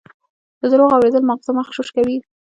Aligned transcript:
د 0.59 0.61
دروغو 0.71 0.95
اورېدل 0.95 1.23
ماغزه 1.29 1.51
مغشوش 1.59 1.89
کوي. 1.95 2.17